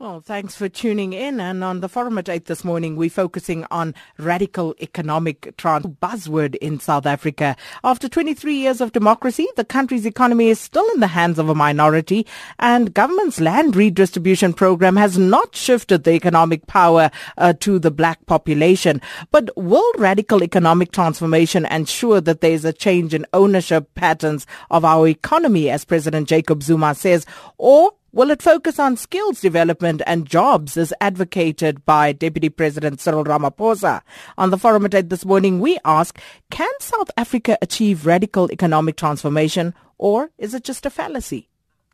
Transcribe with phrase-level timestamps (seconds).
[0.00, 1.40] Well, thanks for tuning in.
[1.40, 6.54] And on the forum at 8 this morning, we're focusing on radical economic trans buzzword
[6.54, 7.54] in South Africa.
[7.84, 11.54] After 23 years of democracy, the country's economy is still in the hands of a
[11.54, 12.26] minority
[12.58, 18.24] and government's land redistribution program has not shifted the economic power uh, to the black
[18.24, 19.02] population.
[19.30, 24.82] But will radical economic transformation ensure that there is a change in ownership patterns of
[24.82, 27.26] our economy, as President Jacob Zuma says,
[27.58, 33.22] or Will it focus on skills development and jobs as advocated by Deputy President Cyril
[33.22, 34.02] Ramaphosa?
[34.36, 36.18] On the forum at this morning, we ask,
[36.50, 41.48] can South Africa achieve radical economic transformation or is it just a fallacy?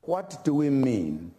[0.04, 1.32] What do we mean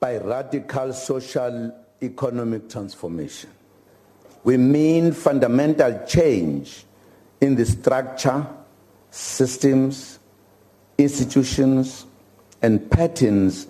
[0.00, 3.48] by radical social economic transformation?
[4.42, 6.84] We mean fundamental change
[7.40, 8.46] in the structure,
[9.10, 10.18] systems,
[10.98, 12.04] institutions,
[12.60, 13.68] and patterns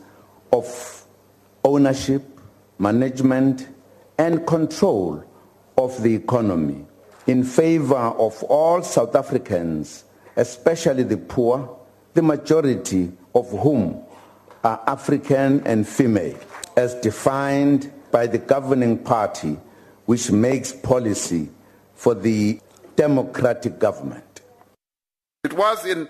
[0.55, 1.05] of
[1.65, 2.23] ownership,
[2.79, 3.69] management,
[4.19, 5.25] and control
[5.77, 6.87] of the economy
[7.27, 10.05] in favor of all South Africans,
[10.37, 11.77] especially the poor,
[12.13, 14.01] the majority of whom
[14.63, 16.39] are African and female,
[16.77, 19.59] as defined by the governing party,
[20.07, 21.49] which makes policy
[21.95, 22.61] for the
[22.95, 24.41] democratic government.
[25.43, 26.09] It was in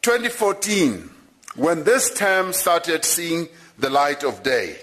[0.00, 1.10] 2014
[1.56, 4.76] when this term started seeing the light of day.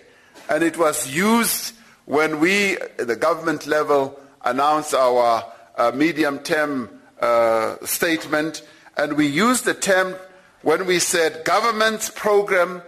[0.49, 1.73] And it was used
[2.05, 5.43] when we, at the government level, announced our
[5.77, 8.61] uh, medium term uh, statement.
[8.97, 10.15] And we used the term
[10.61, 12.81] when we said government's program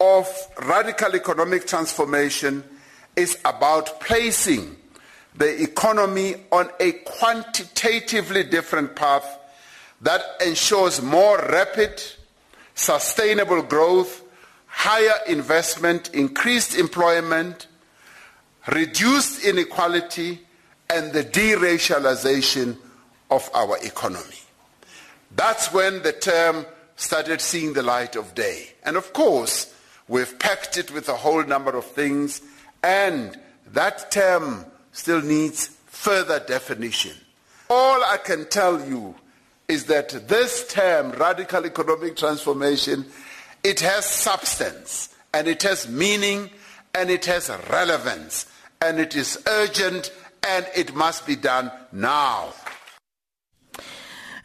[0.00, 0.26] of
[0.66, 2.64] radical economic transformation
[3.16, 4.76] is about placing
[5.36, 9.38] the economy on a quantitatively different path
[10.00, 12.02] that ensures more rapid,
[12.80, 14.22] sustainable growth
[14.70, 17.66] higher investment, increased employment,
[18.72, 20.40] reduced inequality,
[20.88, 22.78] and the deracialization
[23.30, 24.40] of our economy.
[25.36, 26.64] That's when the term
[26.96, 28.72] started seeing the light of day.
[28.82, 29.74] And of course,
[30.08, 32.40] we've packed it with a whole number of things,
[32.82, 33.38] and
[33.72, 37.16] that term still needs further definition.
[37.68, 39.14] All I can tell you
[39.70, 43.06] is that this term, radical economic transformation,
[43.62, 46.50] it has substance and it has meaning
[46.92, 48.46] and it has relevance
[48.82, 52.52] and it is urgent and it must be done now.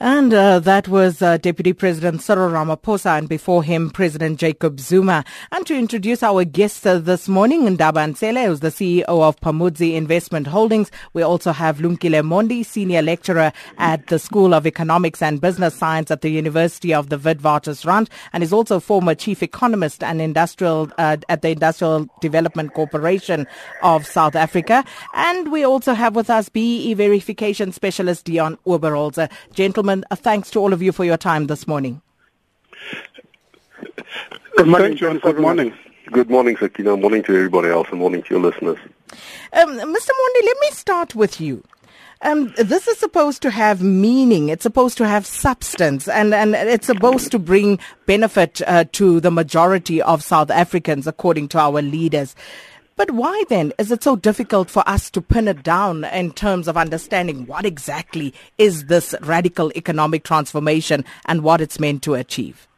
[0.08, 5.26] And uh, that was uh, Deputy President Cyril Ramaphosa and before him President Jacob Zuma.
[5.52, 9.96] And to introduce our guest uh, this morning, Ndaba Ntsele, who's the CEO of Pamodzi
[9.96, 10.92] Investment Holdings.
[11.14, 16.12] We also have Lumkile Mondi, Senior Lecturer at the School of Economics and Business Science
[16.12, 21.18] at the University of the Witwatersrand and is also former Chief Economist and Industrial uh,
[21.30, 23.48] at the Industrial Development Corporation
[23.82, 24.86] of South Africa.
[25.16, 29.32] And we also have with us BEE Verification Specialist Deon Oberholzer.
[29.52, 32.02] Gentlemen, gentlemen, thanks to all of you for your time this morning.
[34.58, 35.20] Good morning, John.
[35.20, 35.74] Good morning.
[36.12, 36.98] Good morning, Sakina.
[36.98, 38.78] Morning to everybody else and morning to your listeners.
[39.54, 40.10] Um, Mr.
[40.10, 41.64] Mondi, let me start with you.
[42.22, 44.50] Um, this is supposed to have meaning.
[44.50, 49.32] It's supposed to have substance, and, and it's supposed to bring benefit uh, to the
[49.32, 52.36] majority of South Africans, according to our leaders.
[52.98, 56.70] But why then is it so difficult for us to pin it down in terms
[56.70, 62.70] of understanding what exactly is this radical economic transformation and what it's meant to achieve?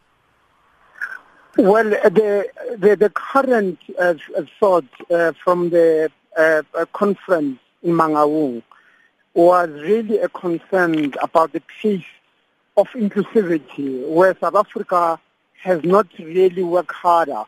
[1.56, 4.16] Well, the the, the current uh,
[4.60, 6.64] thought uh, from the uh,
[6.94, 8.64] conference in Mangaung
[9.36, 12.04] was really a concern about the pace
[12.76, 15.20] of inclusivity, where South Africa
[15.62, 17.44] has not really worked harder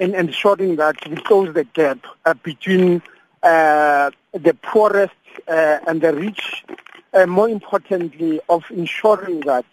[0.00, 3.02] in ensuring that we close the gap uh, between
[3.42, 5.12] uh, the poorest
[5.46, 6.64] uh, and the rich,
[7.12, 9.66] and more importantly, of ensuring that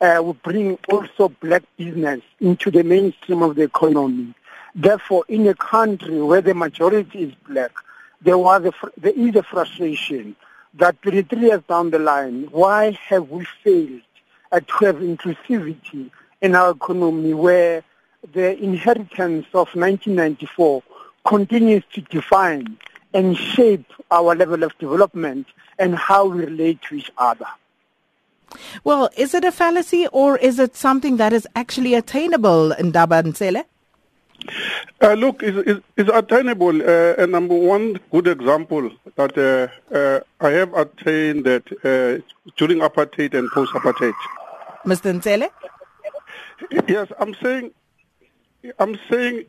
[0.00, 4.32] uh, we bring also black business into the mainstream of the economy.
[4.76, 7.72] Therefore, in a country where the majority is black,
[8.22, 10.36] there was a there is a frustration
[10.74, 14.00] that 33 years down the line, why have we failed
[14.50, 16.10] uh, to have inclusivity
[16.40, 17.82] in our economy where
[18.32, 20.82] the inheritance of 1994
[21.26, 22.78] continues to define
[23.12, 25.46] and shape our level of development
[25.78, 27.46] and how we relate to each other.
[28.84, 33.22] Well, is it a fallacy or is it something that is actually attainable in Ndaba
[33.22, 33.64] Ntsele?
[35.00, 36.82] Uh, look, it's, it's, it's attainable.
[36.82, 42.22] Uh, and number one good example that uh, uh I have attained that uh,
[42.56, 44.14] during apartheid and post-apartheid.
[44.84, 45.12] Mr.
[45.18, 45.48] Ntsele?
[46.88, 47.72] Yes, I'm saying,
[48.78, 49.44] I'm saying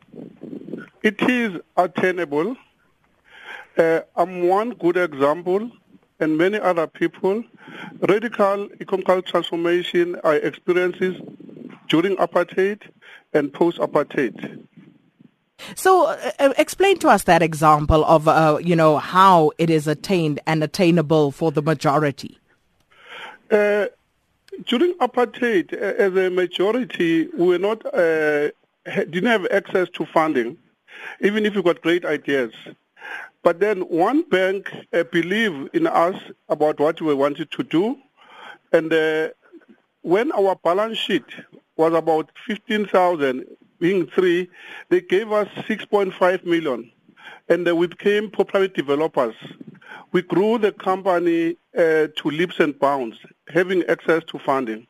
[1.02, 2.56] it is attainable.
[3.78, 5.70] Uh, I'm one good example,
[6.20, 7.44] and many other people.
[8.08, 11.20] Radical economic transformation I experiences
[11.88, 12.82] during apartheid
[13.32, 14.66] and post-apartheid.
[15.74, 19.86] So, uh, uh, explain to us that example of, uh, you know, how it is
[19.86, 22.38] attained and attainable for the majority.
[23.50, 23.86] Uh,
[24.66, 28.50] during apartheid, as a majority, we were not uh,
[28.94, 30.56] didn't have access to funding,
[31.20, 32.52] even if you got great ideas.
[33.42, 36.16] But then one bank uh, believed in us
[36.48, 37.96] about what we wanted to do,
[38.72, 39.28] and uh,
[40.02, 41.24] when our balance sheet
[41.76, 43.44] was about 15,000,
[43.78, 44.48] being three,
[44.88, 46.90] they gave us 6.5 million,
[47.48, 49.34] and uh, we became property developers.
[50.12, 53.18] We grew the company uh, to leaps and bounds,
[53.48, 54.86] having access to funding.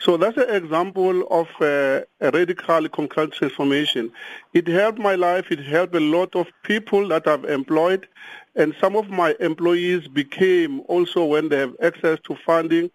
[0.00, 4.12] So that's an example of uh, a radical economic transformation.
[4.52, 5.50] It helped my life.
[5.50, 8.06] It helped a lot of people that I've employed.
[8.54, 12.90] And some of my employees became also, when they have access to funding,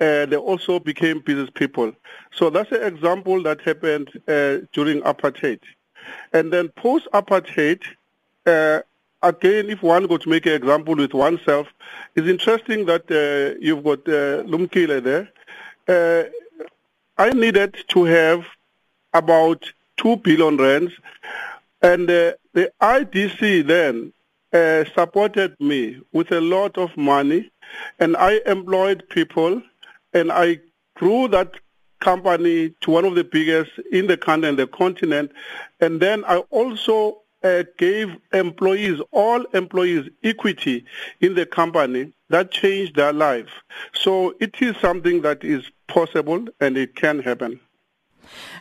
[0.00, 1.92] uh, they also became business people.
[2.32, 5.60] So that's an example that happened uh, during apartheid.
[6.32, 7.82] And then post-apartheid,
[8.46, 8.80] uh,
[9.22, 11.68] again, if one to make an example with oneself,
[12.16, 15.28] it's interesting that uh, you've got uh, Lumkile there.
[15.88, 16.24] Uh,
[17.18, 18.44] I needed to have
[19.12, 20.92] about 2 billion rands,
[21.82, 24.12] and uh, the IDC then
[24.52, 27.50] uh, supported me with a lot of money,
[27.98, 29.62] and I employed people,
[30.12, 30.60] and I
[30.94, 31.54] grew that
[32.00, 35.32] company to one of the biggest in the country and the continent,
[35.80, 40.84] and then I also uh, gave employees, all employees, equity
[41.20, 43.50] in the company that changed their life.
[43.92, 47.60] So it is something that is possible and it can happen.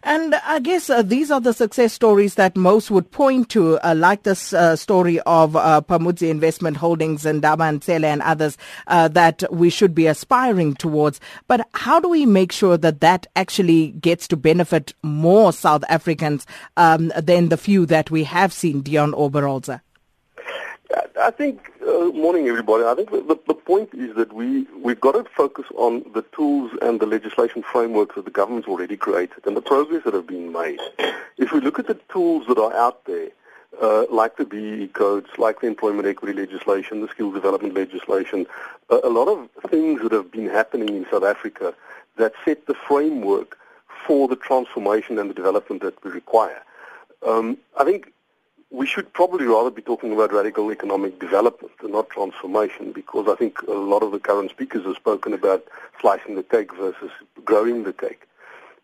[0.03, 3.95] And I guess uh, these are the success stories that most would point to, uh,
[3.95, 9.07] like this uh, story of uh, Pamodzi Investment Holdings and Ndaba Ntsele and others uh,
[9.09, 11.19] that we should be aspiring towards.
[11.47, 16.45] But how do we make sure that that actually gets to benefit more South Africans
[16.77, 19.81] um, than the few that we have seen, Deon Oberholzer?
[21.19, 25.13] I think, uh, morning everybody, I think the, the point is that we, we've got
[25.13, 29.55] to focus on the tools and the legislation frameworks that the government's already created and
[29.55, 30.79] the progress that have been made.
[31.37, 33.29] If we look at the tools that are out there,
[33.81, 38.45] uh, like the BE codes, like the employment equity legislation, the skills development legislation,
[38.89, 41.73] a, a lot of things that have been happening in South Africa
[42.17, 43.57] that set the framework
[44.05, 46.61] for the transformation and the development that we require.
[47.25, 48.11] Um, I think
[48.71, 53.35] we should probably rather be talking about radical economic development and not transformation because I
[53.35, 55.65] think a lot of the current speakers have spoken about
[55.99, 57.11] slicing the cake versus
[57.43, 58.21] growing the cake.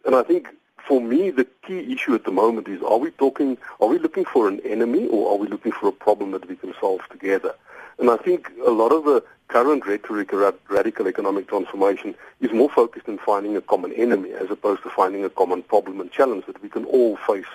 [0.05, 0.49] And I think
[0.85, 4.25] for me the key issue at the moment is are we talking are we looking
[4.25, 7.55] for an enemy or are we looking for a problem that we can solve together?
[7.97, 12.69] And I think a lot of the current rhetoric around radical economic transformation is more
[12.69, 16.45] focused on finding a common enemy as opposed to finding a common problem and challenge
[16.45, 17.45] that we can all face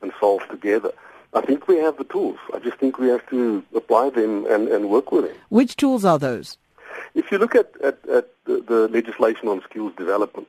[0.00, 0.90] and solve together.
[1.34, 2.38] I think we have the tools.
[2.54, 5.36] I just think we have to apply them and, and work with them.
[5.48, 6.56] Which tools are those?
[7.14, 10.48] If you look at, at, at the, the, legislation on skills development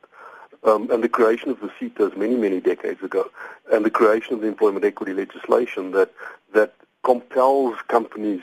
[0.64, 3.30] um, and the creation of the SETAs many, many decades ago,
[3.72, 6.12] and the creation of the employment equity legislation that,
[6.54, 8.42] that compels companies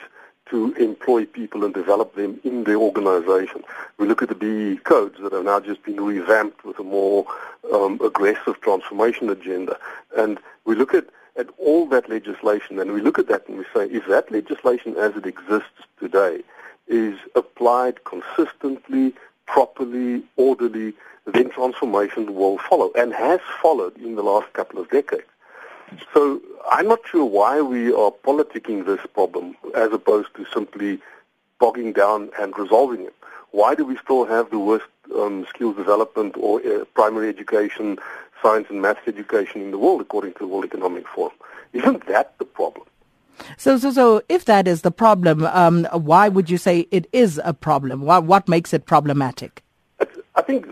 [0.49, 3.63] to employ people and develop them in their organization.
[3.97, 7.25] We look at the BEE codes that have now just been revamped with a more
[7.73, 9.79] um, aggressive transformation agenda.
[10.17, 13.65] And we look at at all that legislation and we look at that and we
[13.73, 16.43] say if that legislation as it exists today
[16.87, 19.13] is applied consistently,
[19.45, 20.93] properly, orderly,
[21.25, 25.23] then transformation will follow and has followed in the last couple of decades.
[26.13, 30.99] So I'm not sure why we are politicking this problem as opposed to simply
[31.59, 33.15] bogging down and resolving it.
[33.51, 37.99] Why do we still have the worst um, skills development or uh, primary education
[38.43, 41.35] science and maths education in the world, according to the World Economic Forum.
[41.71, 42.85] Isn't that the problem?
[43.57, 47.41] So, so, so, if that is the problem, um, why would you say it is
[47.43, 48.01] a problem?
[48.01, 49.63] What, what makes it problematic?
[50.35, 50.67] I think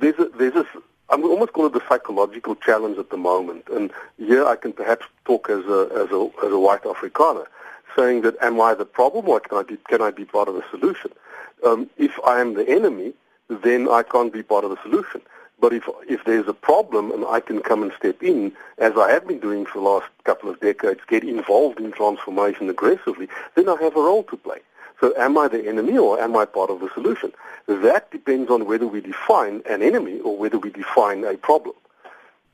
[0.00, 0.66] there's a, there's a,
[1.08, 3.64] I would almost call it the psychological challenge at the moment.
[3.72, 7.46] And here I can perhaps talk as a, as a, as a white Afrikaner,
[7.96, 10.54] saying that am I the problem or can I be, can I be part of
[10.54, 11.12] the solution?
[11.66, 13.14] Um, if I am the enemy,
[13.48, 15.22] then I can't be part of the solution.
[15.62, 19.12] But if if there's a problem and I can come and step in, as I
[19.12, 23.68] have been doing for the last couple of decades, get involved in transformation aggressively, then
[23.68, 24.58] I have a role to play.
[25.00, 27.32] So am I the enemy or am I part of the solution?
[27.68, 31.76] That depends on whether we define an enemy or whether we define a problem.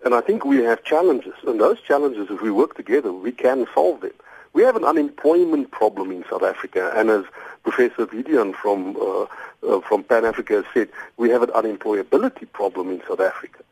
[0.05, 3.67] And I think we have challenges, and those challenges, if we work together, we can
[3.75, 4.12] solve them.
[4.53, 7.25] We have an unemployment problem in South Africa, and as
[7.62, 9.27] Professor Vidian from uh,
[9.67, 13.62] uh, from Pan Africa has said, we have an unemployability problem in South Africa.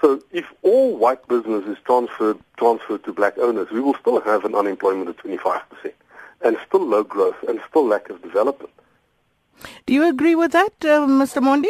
[0.00, 4.44] So if all white business is transferred transferred to black owners, we will still have
[4.44, 5.94] an unemployment of 25 percent,
[6.42, 8.72] and still low growth, and still lack of development.
[9.86, 11.40] Do you agree with that, uh, Mr.
[11.40, 11.68] Mondi?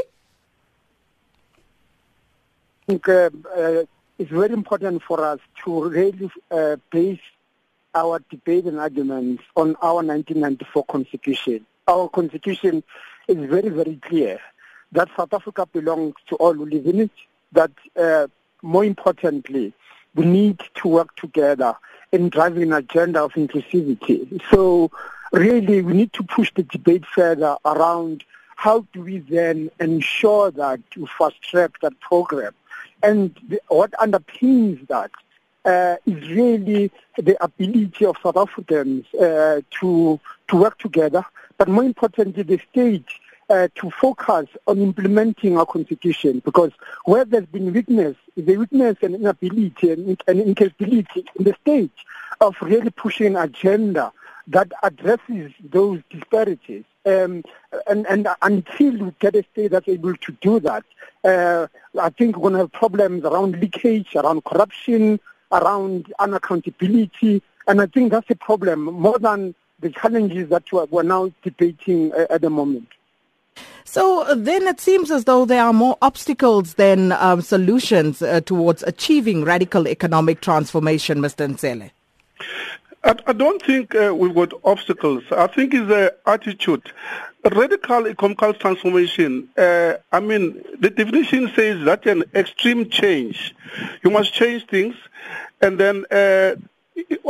[2.82, 3.84] I think uh, uh,
[4.18, 7.20] it's very important for us to really uh, base
[7.96, 11.66] our debate and arguments on our 1994 constitution.
[11.88, 12.84] Our constitution
[13.26, 14.38] is very, very clear
[14.92, 17.10] that South Africa belongs to all who live in it,
[17.52, 18.28] that uh,
[18.62, 19.72] more importantly,
[20.14, 21.74] we need to work together
[22.12, 24.40] in driving an agenda of inclusivity.
[24.50, 24.90] So
[25.32, 28.24] really we need to push the debate further around
[28.56, 32.54] how do we then ensure that we fast track that program
[33.02, 35.10] and the, what underpins that
[35.66, 41.24] uh, is really the ability of South Africans uh, to to work together,
[41.58, 43.06] but more importantly, the state
[43.50, 46.40] uh, to focus on implementing our constitution.
[46.44, 46.72] Because
[47.04, 51.92] where there's been weakness, the weakness and inability and, incapability in the state
[52.40, 54.12] of really pushing an agenda
[54.48, 56.84] that addresses those disparities.
[57.04, 57.42] Um,
[57.88, 60.84] and, and until we get a state that's able to do that,
[61.24, 61.66] uh,
[62.00, 65.18] I think we're going to have problems around leakage, around corruption,
[65.62, 67.42] around unaccountability.
[67.66, 72.26] And I think that's a problem more than the challenges that we're now debating uh,
[72.30, 72.88] at the moment.
[73.84, 78.40] So uh, then it seems as though there are more obstacles than um, solutions uh,
[78.40, 81.48] towards achieving radical economic transformation, Mr.
[81.48, 81.90] Ntsele.
[83.04, 85.22] I, I don't think uh, we've got obstacles.
[85.30, 86.90] I think it's an attitude.
[87.44, 93.54] Radical economic transformation, uh, I mean, the definition says that an extreme change.
[94.02, 94.96] You must change things.
[95.60, 96.56] And then uh,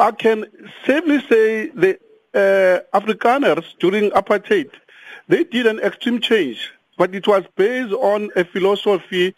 [0.00, 0.46] I can
[0.84, 1.98] safely say the
[2.34, 4.70] uh, Afrikaners during apartheid,
[5.28, 6.72] they did an extreme change.
[6.98, 9.34] But it was based on a philosophy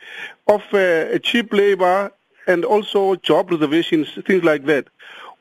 [0.46, 2.12] of uh, cheap labor
[2.46, 4.86] and also job reservations, things like that.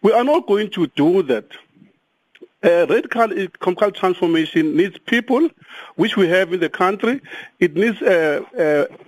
[0.02, 1.46] We are not going to do that.
[2.64, 5.48] Uh, radical economic transformation needs people,
[5.96, 7.22] which we have in the country.
[7.60, 8.42] It needs uh,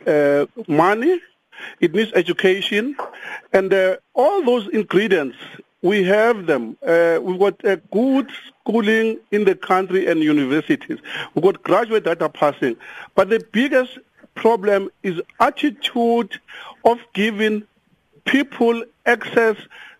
[0.07, 1.19] uh, money.
[1.79, 2.95] It needs education.
[3.53, 5.37] And uh, all those ingredients,
[5.81, 6.77] we have them.
[6.85, 10.99] Uh, we've got a good schooling in the country and universities.
[11.33, 12.75] We've got graduate data passing.
[13.15, 13.97] But the biggest
[14.35, 16.39] problem is attitude
[16.85, 17.63] of giving
[18.25, 19.57] people access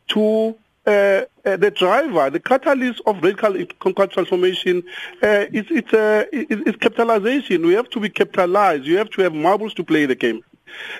[0.10, 4.84] to uh, uh, the driver, the catalyst of radical economic transformation
[5.22, 7.66] uh, is it's, uh, is capitalization.
[7.66, 8.86] We have to be capitalized.
[8.86, 10.44] You have to have marbles to play the game.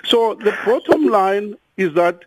[0.04, 2.20] So the bottom line is that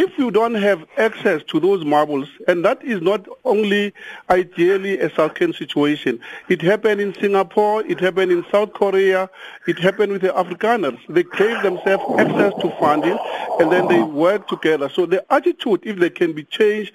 [0.00, 3.92] if you don't have access to those marbles, and that is not only
[4.30, 9.28] ideally a South African situation, it happened in Singapore, it happened in South Korea,
[9.66, 10.98] it happened with the Afrikaners.
[11.08, 13.18] They gave themselves access to funding,
[13.58, 14.88] and then they work together.
[14.88, 16.94] So the attitude, if they can be changed,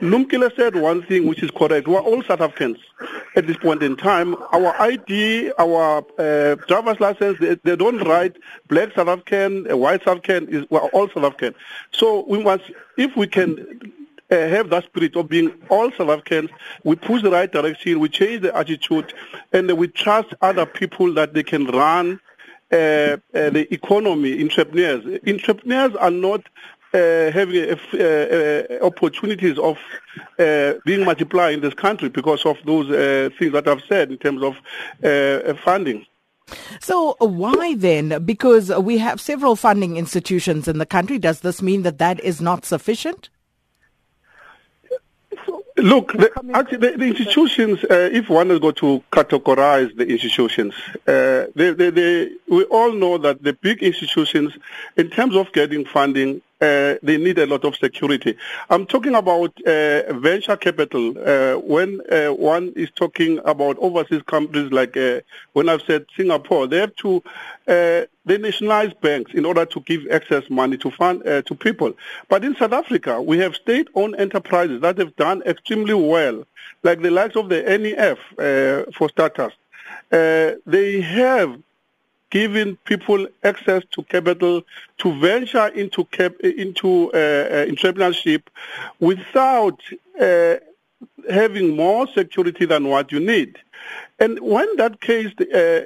[0.00, 1.88] Lumkile said one thing which is correct.
[1.88, 2.78] We're all South Africans
[3.34, 4.36] at this point in time.
[4.52, 8.36] Our ID, our uh, driver's license, they, they, don't write
[8.68, 11.54] black South African, white South African, is, we're all South African.
[11.90, 13.92] So we must, if we can
[14.30, 16.50] uh, have that spirit of being all South Africans,
[16.84, 19.12] we push the right direction, we change the attitude,
[19.52, 22.20] and we trust other people that they can run
[22.72, 25.20] uh, uh, the economy, entrepreneurs.
[25.26, 26.42] Entrepreneurs are not
[26.94, 29.76] uh, having uh, uh, opportunities of
[30.38, 32.86] uh, being multiplied in this country because of those
[33.36, 36.06] things that I've said in terms of funding.
[36.80, 38.24] So why then?
[38.24, 41.18] Because we have several funding institutions in the country.
[41.18, 43.30] Does this mean that that is not sufficient?
[45.76, 50.72] Look, the, actually, the, the institutions, uh, if one is going to categorize the institutions,
[51.08, 54.56] uh, they, they, they, we all know that the big institutions,
[54.96, 58.36] in terms of getting funding, uh, they need a lot of security.
[58.70, 61.14] I'm talking about uh, venture capital.
[61.18, 65.20] Uh, when uh, one is talking about overseas countries like uh,
[65.52, 67.22] when I've said Singapore, they have to
[67.66, 71.92] uh, they nationalize banks in order to give excess money to fund to people.
[72.28, 76.46] But in South Africa, we have state-owned enterprises that have done extremely well,
[76.82, 78.18] like the likes of the NEF
[78.94, 79.52] for starters.
[80.10, 81.58] they have
[82.34, 84.60] giving people access to capital
[84.98, 88.42] to venture into cap, into uh, uh, entrepreneurship
[88.98, 89.80] without
[90.20, 90.56] uh,
[91.30, 93.56] having more security than what you need.
[94.18, 95.82] And when that case, uh,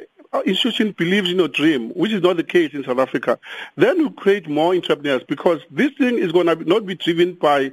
[0.46, 3.38] institution believes in your dream, which is not the case in South Africa,
[3.76, 7.72] then you create more entrepreneurs because this thing is going to not be driven by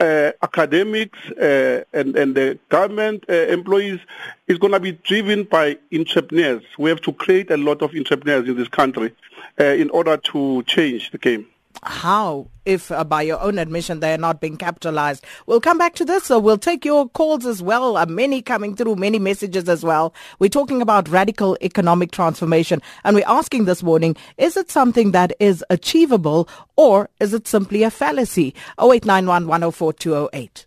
[0.00, 4.00] uh, academics uh, and, and the government uh, employees
[4.48, 6.62] is going to be driven by entrepreneurs.
[6.78, 9.14] We have to create a lot of entrepreneurs in this country
[9.60, 11.46] uh, in order to change the game
[11.82, 15.24] how, if uh, by your own admission they are not being capitalized.
[15.46, 17.96] We'll come back to this, so we'll take your calls as well.
[17.96, 20.14] Uh, many coming through, many messages as well.
[20.38, 25.32] We're talking about radical economic transformation, and we're asking this morning: Is it something that
[25.40, 28.54] is achievable, or is it simply a fallacy?
[28.78, 30.66] 0891 104 208.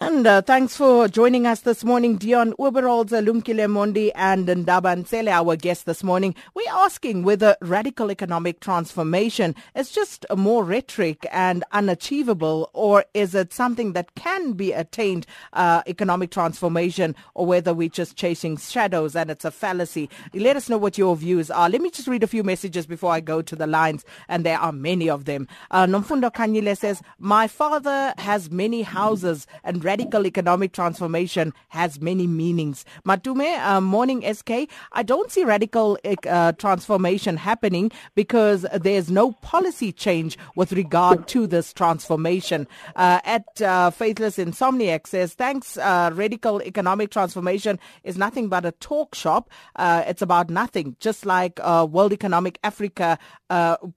[0.00, 5.28] And uh, thanks for joining us this morning, Deon Oberholzer, Lumkile Mondi, and Ndaba Ntsele,
[5.28, 6.34] our guest this morning.
[6.54, 13.52] We're asking whether radical economic transformation is just more rhetoric and unachievable, or is it
[13.52, 19.30] something that can be attained, uh, economic transformation, or whether we're just chasing shadows and
[19.30, 20.08] it's a fallacy.
[20.32, 21.68] Let us know what your views are.
[21.68, 24.58] Let me just read a few messages before I go to the lines, and there
[24.58, 25.48] are many of them.
[25.70, 32.26] Uh, Nomfundo Kanyile says, My father has many houses and radical economic transformation has many
[32.26, 32.84] meanings.
[33.06, 39.92] Matume, uh, morning SK, I don't see radical uh, transformation happening because there's no policy
[39.92, 42.66] change with regard to this transformation.
[42.96, 48.72] Uh, at uh, Faithless Insomniac says, thanks, uh, radical economic transformation is nothing but a
[48.72, 49.50] talk shop.
[49.76, 50.96] Uh, it's about nothing.
[51.00, 53.18] Just like World Economic Africa,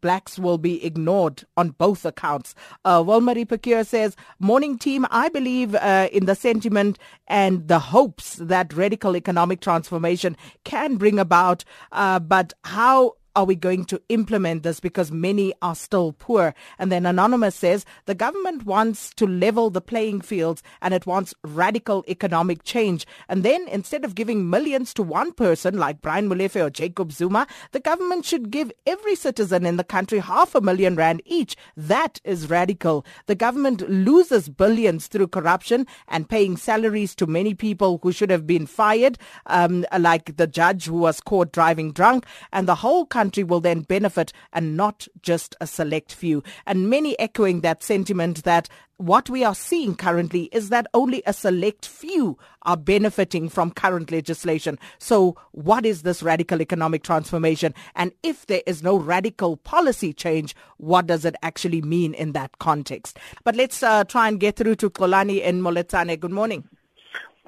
[0.01, 2.55] blacks will be ignored on both accounts.
[2.83, 8.36] Uh, Walmarie Pekir says, morning team, I believe uh, in the sentiment and the hopes
[8.36, 11.63] that radical economic transformation can bring about.
[11.91, 16.55] Uh, but how are we going to implement this because many are still poor?
[16.79, 21.33] And then Anonymous says the government wants to level the playing fields and it wants
[21.43, 23.05] radical economic change.
[23.27, 27.45] And then instead of giving millions to one person like Brian Molefe or Jacob Zuma,
[27.71, 31.55] the government should give every citizen in the country half a million rand each.
[31.75, 33.05] That is radical.
[33.25, 38.48] The government loses billions through corruption and paying salaries to many people who should have
[38.48, 39.17] been fired,
[39.48, 43.59] um, like the judge who was caught driving drunk, and the whole country country will
[43.59, 46.44] then benefit and not just a select few.
[46.68, 51.33] And many echoing that sentiment that what we are seeing currently is that only a
[51.33, 54.77] select few are benefiting from current legislation.
[55.00, 57.74] So what is this radical economic transformation?
[57.96, 62.59] And if there is no radical policy change, what does it actually mean in that
[62.59, 63.18] context?
[63.44, 66.20] But let's uh, try and get through to Kolani and Moletsane.
[66.20, 66.64] Good morning.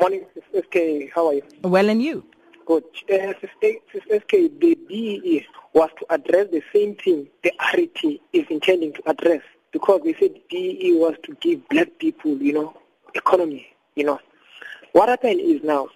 [0.01, 1.13] Morning, SK.
[1.13, 1.43] How are you?
[1.61, 2.25] Well, and you?
[2.67, 2.83] Good.
[3.09, 9.09] Uh, SK, the BEE was to address the same thing the RET is intending to
[9.09, 12.75] address because they said BEE was to give black people, you know,
[13.15, 14.19] economy, you know.
[14.91, 15.87] What happened is now,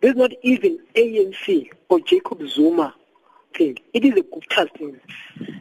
[0.00, 2.92] there's not even ANC or Jacob Zuma
[3.54, 3.78] thing.
[3.94, 4.98] It is a Gupta's thing.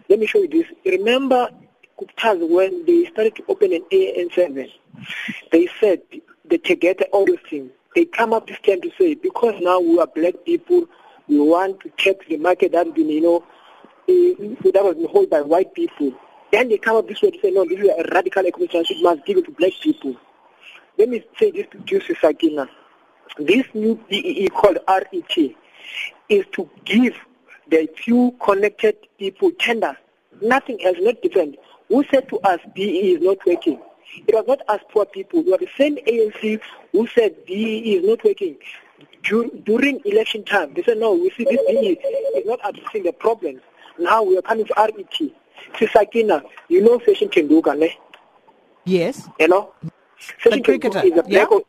[0.09, 0.65] Let me show you this.
[0.83, 1.51] Remember
[1.99, 4.67] Gupta's when they started to open an ANN7,
[5.51, 6.01] they said
[6.43, 7.69] the Tegeta, all those things.
[7.95, 10.87] They come up this time to say, because now we are black people,
[11.27, 15.29] we want to check the market that been, you know, uh, that was been held
[15.29, 16.13] by white people.
[16.51, 19.03] Then they come up this way to say, no, this is a radical economic transition,
[19.03, 20.15] must give it to black people.
[20.97, 22.69] Let me say this to Juicy Sakina.
[23.37, 25.37] This new BEE called RET
[26.27, 27.15] is to give
[27.69, 29.95] the few connected people tenders,
[30.41, 31.55] nothing else, not different.
[31.87, 33.79] Who said to us BEE is not working?
[34.27, 35.39] It was not us poor people.
[35.41, 36.59] It was the same ANC
[36.91, 38.57] who said BEE is not working
[39.23, 41.99] during election time, they said, no, we see this BE
[42.39, 43.61] is not addressing the problems.
[43.97, 45.31] Now we are coming to RET.
[45.75, 47.97] Sisakina, you know Session Tenduka, ne?
[48.85, 49.27] Yes.
[49.39, 49.73] You know?
[50.41, 50.99] Session cricketer.
[50.99, 51.45] is a black yeah?
[51.45, 51.61] or,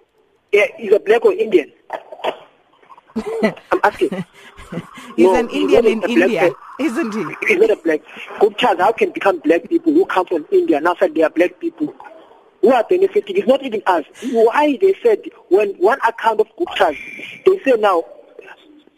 [0.52, 1.72] yeah, he's a black or Indian.
[3.42, 4.10] I'm asking.
[5.16, 7.24] he's no, an Indian in India, isn't he?
[7.48, 8.00] He's not a black.
[8.38, 11.30] Good chance, how can become black people who come from India now said they are
[11.30, 11.94] black people?
[12.60, 13.36] Who are benefiting.
[13.36, 14.04] It's not even us.
[14.30, 16.96] Why they said when one account of Gupta's,
[17.46, 18.04] they say now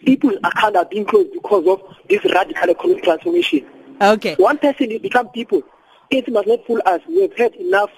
[0.05, 3.65] people's account are being closed because of this radical economic transformation.
[4.01, 4.35] Okay.
[4.35, 5.63] One person become people.
[6.11, 7.01] It must not fool us.
[7.09, 7.91] We have had enough.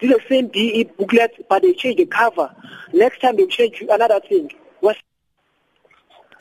[0.00, 2.54] This is the same BE booklet, but they change the cover.
[2.92, 4.50] Next time they change another thing.
[4.80, 5.00] What's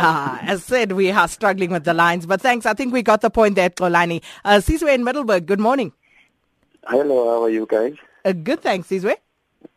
[0.01, 2.65] Ah, as said, we are struggling with the lines, but thanks.
[2.65, 4.23] I think we got the point there, Kolani.
[4.45, 5.91] Uh, Sizwe in Middelburg, good morning.
[6.87, 7.95] Hello, how are you guys?
[8.25, 9.15] Uh, good, thanks, Sizwe.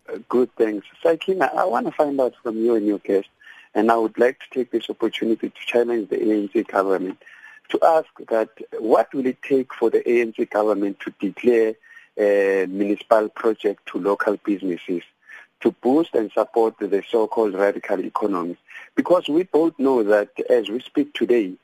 [0.08, 0.86] Uh, good, thanks.
[1.02, 3.28] Sakina, I want to find out from you and your guest.
[3.74, 7.22] And I would like to take this opportunity to challenge the ANC government
[7.70, 11.74] to ask that what will it take for the ANC government to declare
[12.18, 15.02] a municipal project to local businesses
[15.60, 18.56] to boost and support the so-called radical economy?
[18.94, 21.54] Because we both know that as we speak today,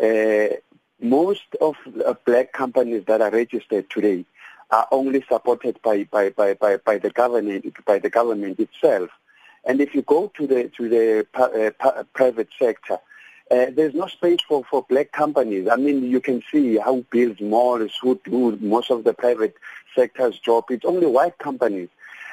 [0.00, 0.54] uh,
[1.00, 4.24] most of the black companies that are registered today
[4.70, 9.10] are only supported by, by, by, by, by the government by the government itself.
[9.64, 12.98] And if you go to the to the uh, private sector,
[13.50, 15.68] uh, there's no space for, for black companies.
[15.70, 19.56] I mean, you can see how builds malls, who do most of the private
[19.94, 20.64] sector's job.
[20.70, 21.88] It's only white companies.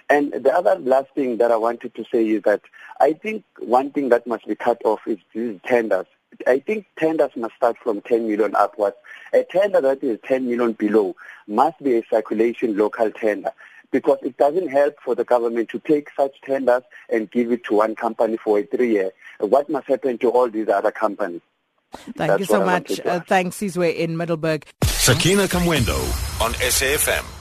[0.10, 2.62] And the other last thing that I wanted to say is that
[3.00, 6.06] I think one thing that must be cut off is these tenders.
[6.46, 8.98] I think tenders must start from 10 million upwards.
[9.36, 11.14] A tender that is 10 million below
[11.46, 13.52] must be a circulation local tender
[13.92, 17.76] because it doesn't help for the government to take such tenders and give it to
[17.76, 19.12] one company for a three year.
[19.42, 21.42] What must happen to all these other companies?
[21.92, 23.02] Thank That's you so much.
[23.02, 24.64] Uh, thanks, Sizwe in Middelburg.
[24.84, 26.00] Sakina Kamwendo
[26.42, 27.35] on SAFM.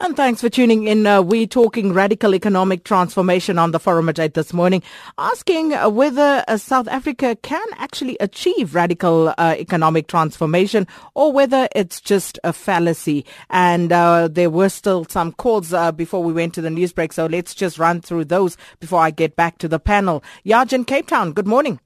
[0.00, 1.06] And thanks for tuning in.
[1.06, 4.82] Uh, we're talking radical economic transformation on the forum at 8 this morning,
[5.18, 11.68] asking uh, whether uh, South Africa can actually achieve radical uh, economic transformation or whether
[11.74, 13.24] it's just a fallacy.
[13.50, 17.12] And uh, there were still some calls uh, before we went to the news break,
[17.12, 20.22] so let's just run through those before I get back to the panel.
[20.44, 21.80] Yaj in Cape Town, good morning.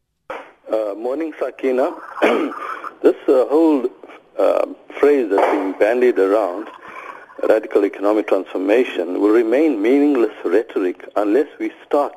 [0.96, 1.94] morning, Sakina.
[3.03, 3.88] this whole
[4.98, 6.68] phrase that's being bandied around
[7.46, 12.14] radical economic transformation will remain meaningless rhetoric unless we start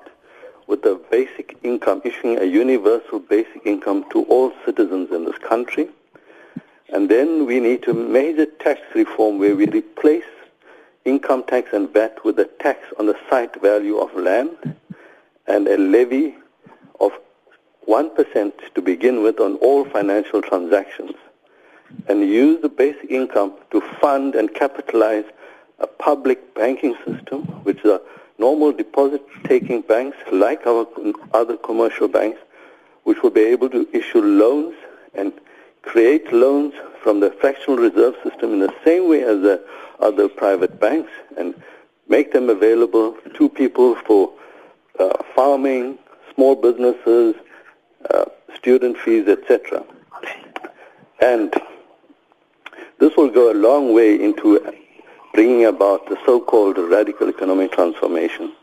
[0.67, 5.89] with the basic income, issuing a universal basic income to all citizens in this country.
[6.89, 10.23] And then we need to major tax reform where we replace
[11.05, 14.75] income tax and VAT with a tax on the site value of land
[15.47, 16.36] and a levy
[16.99, 17.12] of
[17.88, 21.15] 1% to begin with on all financial transactions
[22.08, 25.25] and use the basic income to fund and capitalize
[25.80, 28.01] a public banking system, which are
[28.38, 30.88] normal deposit-taking banks like our
[31.34, 32.39] other commercial banks,
[33.04, 34.75] which will be able to issue loans
[35.13, 35.34] and
[35.82, 39.63] create loans from the fractional reserve system in the same way as the
[39.99, 41.54] other private banks and
[42.08, 44.32] make them available to people for
[44.99, 45.97] uh, farming,
[46.34, 47.36] small businesses,
[48.10, 48.25] uh,
[48.56, 49.84] student fees, etc.
[51.19, 51.54] And
[53.01, 54.61] this will go a long way into
[55.33, 58.53] bringing about the so-called radical economic transformation.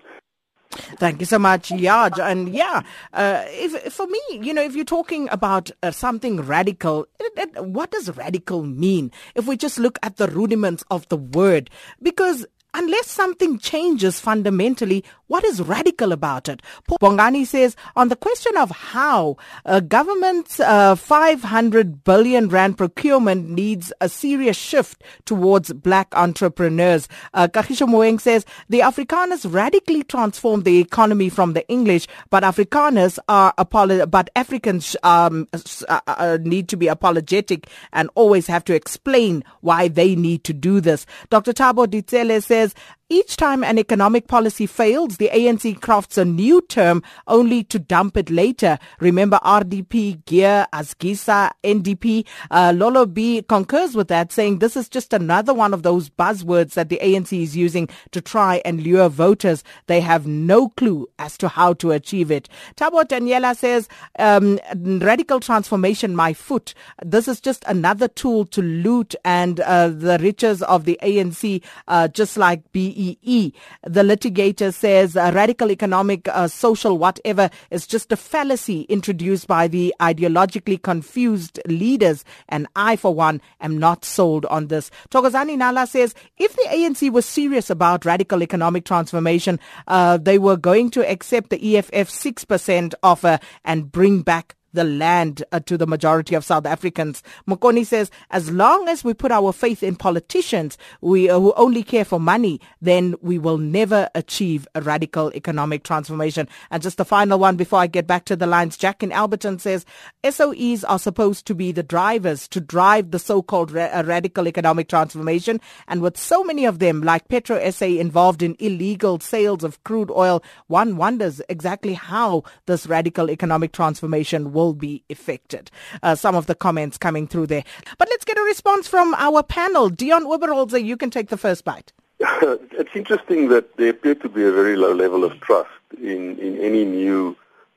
[0.71, 2.19] Thank you so much, Yaj.
[2.23, 7.09] And yeah, uh, if, for me, you know, if you're talking about uh, something radical,
[7.57, 9.11] what does radical mean?
[9.35, 11.69] If we just look at the rudiments of the word,
[12.01, 12.47] because
[12.79, 16.63] unless something changes fundamentally, what is radical about it?
[17.03, 23.93] Bongani says on the question of how a government's uh, 500 billion rand procurement needs
[24.01, 27.09] a serious shift towards black entrepreneurs.
[27.35, 33.19] Uh, Kahisha Moeng says the Afrikaners radically transformed the economy from the English, but Afrikaners
[33.29, 35.47] are apolo- but Africans um,
[35.89, 40.53] uh, uh, need to be apologetic and always have to explain why they need to
[40.55, 41.05] do this.
[41.29, 41.53] Dr.
[41.53, 46.61] Tabo Ditsele says because each time an economic policy fails, the ANC crafts a new
[46.61, 48.79] term only to dump it later.
[49.01, 52.27] Remember RDP, GEAR, ASGISA, NDP.
[52.51, 56.75] Uh, Lolo B concurs with that, saying this is just another one of those buzzwords
[56.75, 59.65] that the ANC is using to try and lure voters.
[59.87, 62.47] They have no clue as to how to achieve it.
[62.77, 66.75] Tabo Daniela says, um, radical transformation, my foot.
[67.03, 72.09] This is just another tool to loot and uh, the riches of the ANC, uh,
[72.09, 73.53] just like BE BEE.
[73.85, 79.69] The litigator says uh, radical economic, uh, social, whatever is just a fallacy introduced by
[79.69, 82.25] the ideologically confused leaders.
[82.49, 84.91] And I, for one, am not sold on this.
[85.11, 90.57] Togozani Nala says if the ANC was serious about radical economic transformation, uh, they were
[90.57, 95.87] going to accept the EFF 6% offer and bring back the land uh, to the
[95.87, 97.23] majority of South Africans.
[97.49, 101.83] Mokoni says, as long as we put our faith in politicians we, uh, who only
[101.83, 106.49] care for money, then we will never achieve a radical economic transformation.
[106.71, 109.61] And just the final one before I get back to the lines, Jack in Alberton
[109.61, 109.85] says,
[110.25, 114.89] SOEs are supposed to be the drivers to drive the so-called ra- uh, radical economic
[114.89, 115.61] transformation.
[115.87, 120.11] And with so many of them, like Petro SA, involved in illegal sales of crude
[120.11, 125.71] oil, one wonders exactly how this radical economic transformation will be affected.
[126.03, 127.65] Uh, some of the comments coming through there.
[127.97, 129.89] But let's get a response from our panel.
[129.89, 131.93] Deon Oberholzer, you can take the first bite.
[132.21, 135.71] it's interesting that there appears to be a very low level of trust
[136.03, 137.37] in, in any new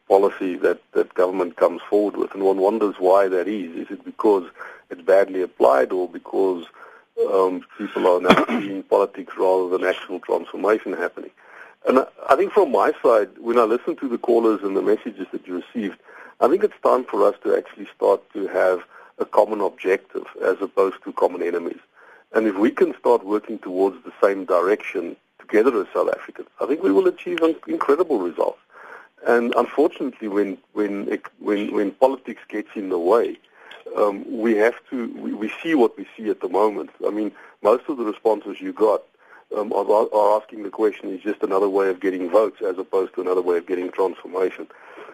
[0.09, 2.33] policy that, that government comes forward with.
[2.33, 3.69] And one wonders why that is.
[3.83, 4.45] Is it because
[4.89, 6.65] it's badly applied or because
[7.31, 11.31] um, people are now seeing politics rather than actual transformation happening?
[11.87, 15.27] And I think from my side, when I listen to the callers and the messages
[15.31, 15.97] that you received,
[16.41, 18.81] I think it's time for us to actually start to have
[19.19, 21.77] a common objective as opposed to common enemies.
[22.33, 26.65] And if we can start working towards the same direction together as South Africans, I
[26.65, 28.57] think we will achieve incredible results.
[29.27, 33.37] And unfortunately, when when when when politics gets in the way,
[33.95, 36.89] um, we have to we, we see what we see at the moment.
[37.05, 39.03] I mean, most of the responses you got
[39.55, 43.13] um, are, are asking the question: Is just another way of getting votes as opposed
[43.13, 44.65] to another way of getting transformation?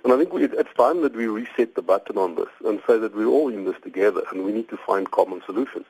[0.07, 2.97] And I think we, it's time that we reset the button on this and say
[2.97, 5.83] that we're all in this together, and we need to find common solutions.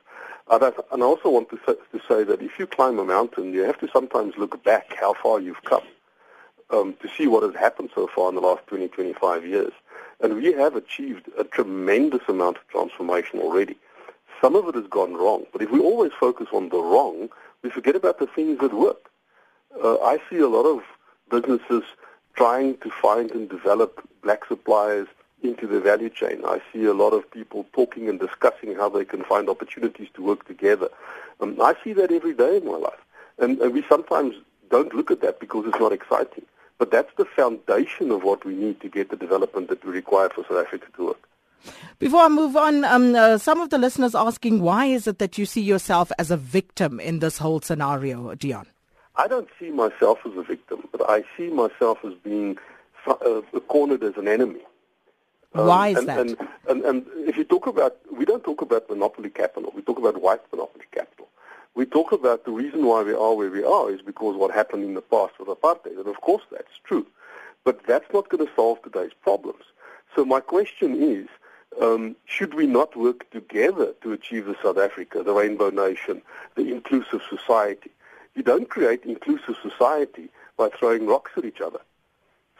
[0.50, 3.04] And I, and I also want to say, to say that if you climb a
[3.04, 5.84] mountain, you have to sometimes look back how far you've come
[6.70, 9.72] um, to see what has happened so far in the last 20, 25 years.
[10.20, 13.76] And we have achieved a tremendous amount of transformation already.
[14.40, 17.28] Some of it has gone wrong, but if we always focus on the wrong,
[17.62, 19.10] we forget about the things that work.
[19.80, 20.82] Uh, I see a lot of
[21.30, 21.84] businesses
[22.38, 25.08] trying to find and develop black suppliers
[25.42, 26.40] into the value chain.
[26.46, 30.22] I see a lot of people talking and discussing how they can find opportunities to
[30.22, 30.88] work together.
[31.40, 33.02] Um, I see that every day in my life.
[33.40, 34.36] And, and we sometimes
[34.70, 36.44] don't look at that because it's not exciting.
[36.78, 40.28] But that's the foundation of what we need to get the development that we require
[40.28, 41.28] for South Africa to work.
[41.98, 45.38] Before I move on, um, uh, some of the listeners asking, why is it that
[45.38, 48.66] you see yourself as a victim in this whole scenario, Deon?
[49.18, 52.56] I don't see myself as a victim, but I see myself as being
[53.06, 54.60] uh, cornered as an enemy.
[55.54, 56.18] Um, why is and, that?
[56.20, 56.36] And,
[56.68, 59.72] and, and if you talk about, we don't talk about monopoly capital.
[59.74, 61.28] We talk about white monopoly capital
[61.78, 64.82] we talk about the reason why we are where we are is because what happened
[64.82, 65.96] in the past with apartheid.
[65.96, 67.06] And of course that's true.
[67.62, 69.62] But that's not going to solve today's problems.
[70.16, 71.28] So my question is,
[71.80, 76.20] um, should we not work together to achieve the South Africa, the Rainbow Nation,
[76.56, 77.92] the inclusive society?
[78.38, 81.80] You don't create inclusive society by throwing rocks at each other.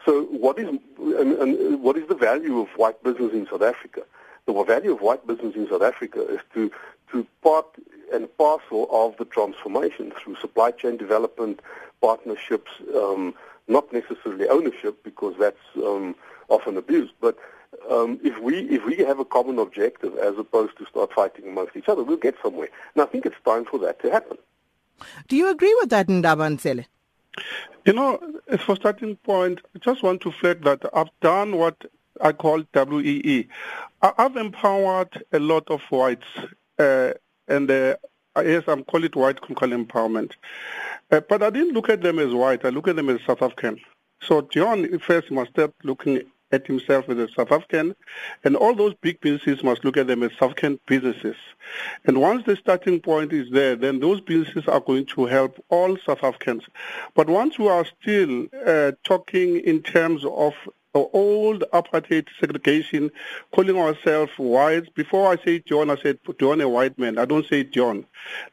[0.05, 4.01] So what is and, and what is the value of white business in South Africa?
[4.45, 6.69] The value of white business in South Africa is to
[7.13, 7.65] to part
[8.11, 11.61] and parcel of the transformation through supply chain development,
[12.01, 13.33] partnerships, um,
[13.69, 16.13] not necessarily ownership because that's um,
[16.49, 17.13] often abused.
[17.21, 17.37] But
[17.89, 21.77] um, if we if we have a common objective as opposed to start fighting amongst
[21.77, 22.67] each other, we'll get somewhere.
[22.95, 24.37] And I think it's time for that to happen.
[25.27, 26.85] Do you agree with that, Ndaba Ntsele?
[27.85, 28.19] You know,
[28.65, 31.75] for starting point, I just want to flag that I've done what
[32.21, 33.47] I call WEE.
[34.01, 36.25] I've empowered a lot of whites
[36.79, 37.13] uh,
[37.47, 37.95] and uh,
[38.37, 40.31] yes, I'm calling it white critical empowerment.
[41.11, 42.63] Uh, but I didn't look at them as white.
[42.63, 43.79] I look at them as South African.
[44.21, 47.95] So John first you must start looking at himself as a South African,
[48.43, 51.35] and all those big businesses must look at them as South African businesses.
[52.05, 55.97] And once the starting point is there, then those businesses are going to help all
[55.97, 56.63] South Africans.
[57.13, 60.53] But once we are still uh, talking in terms of
[60.95, 63.11] old apartheid segregation,
[63.51, 64.89] calling ourselves whites.
[64.89, 67.17] Before I say John, I said John a white man.
[67.17, 68.05] I don't say John.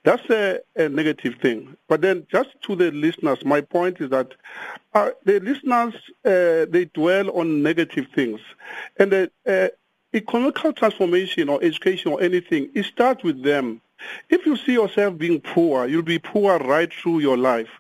[0.05, 1.77] That's a, a negative thing.
[1.88, 4.35] But then just to the listeners, my point is that
[4.94, 5.94] uh, the listeners,
[6.25, 8.40] uh, they dwell on negative things.
[8.99, 9.68] And the uh,
[10.16, 13.81] economical transformation or education or anything, it starts with them.
[14.29, 17.70] If you see yourself being poor, you'll be poor right through your life.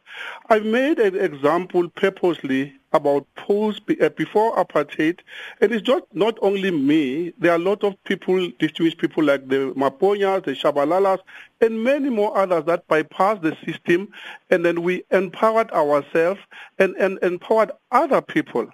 [0.48, 5.20] I've made an example purposely about post uh, before apartheid,
[5.60, 7.32] and it's just not only me.
[7.38, 11.20] There are a lot of people, distinguished people like the Maponyas, the Shabalalas,
[11.60, 14.08] and many more others that bypassed the system,
[14.50, 16.40] and then we empowered ourselves
[16.78, 18.66] and, and empowered other people,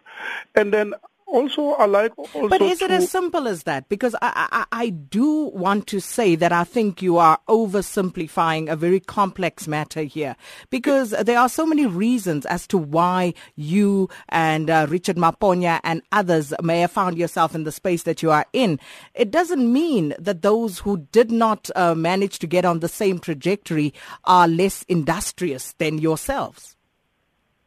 [0.54, 0.94] and then
[1.33, 3.88] also I like also But is it as simple as that?
[3.88, 8.77] Because I, I, I do want to say that I think you are oversimplifying a
[8.77, 10.37] very complex matter here.
[10.71, 16.03] Because there are so many reasons as to why you and uh, Richard Maponya and
[16.12, 18.79] others may have found yourself in the space that you are in.
[19.14, 23.18] It doesn't mean that those who did not uh, manage to get on the same
[23.18, 26.77] trajectory are less industrious than yourselves.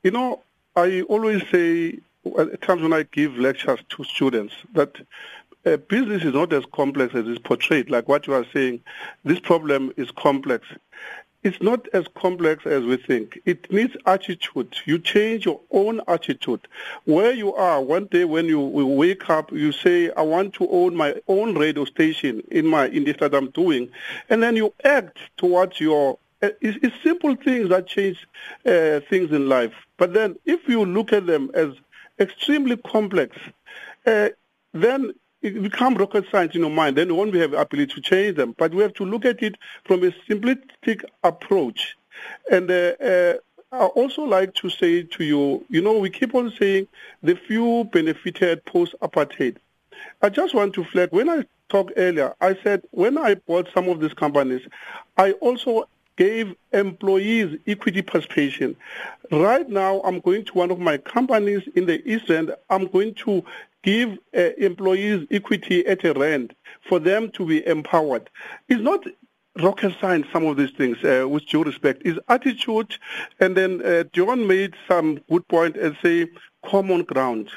[0.04, 0.44] You know,
[0.76, 2.00] I always say
[2.40, 4.96] at times when I give lectures to students that
[5.66, 7.90] uh, business is not as complex as it's portrayed.
[7.90, 8.82] Like what you are saying,
[9.24, 10.68] this problem is complex.
[11.44, 13.40] It's not as complex as we think.
[13.46, 14.76] It needs attitude.
[14.86, 16.68] You change your own attitude.
[17.04, 20.96] Where you are, one day when you wake up, you say, I want to own
[20.96, 23.90] my own radio station in my in this that I'm doing.
[24.30, 28.28] And then you act towards your uh, it's, simple things that change
[28.66, 29.74] uh, things in life.
[29.98, 31.70] But then if you look at them as
[32.20, 33.36] extremely complex,
[34.06, 34.30] uh,
[34.74, 36.98] then it become rocket science in your mind.
[36.98, 38.56] Then won't we have ability to change them?
[38.58, 41.96] But we have to look at it from a simplistic approach.
[42.52, 43.34] And uh, uh,
[43.72, 46.88] I also like to say to you, you know, we keep on saying
[47.22, 49.58] the few benefited post-apartheid.
[50.22, 53.90] I just want to flag, when I talked earlier, I said when I bought some
[53.90, 54.62] of these companies,
[55.18, 58.76] I also gave employees equity participation.
[59.32, 62.54] Right now, I'm going to one of my companies in the East End.
[62.70, 63.44] I'm going to
[63.84, 66.54] give uh, employees equity at a rent
[66.88, 68.30] for them to be empowered.
[68.68, 69.06] It's not
[69.62, 72.98] rocket science, some of these things, uh, with due respect, is attitude.
[73.40, 76.28] And then uh, John made some good point and say
[76.66, 77.52] common ground.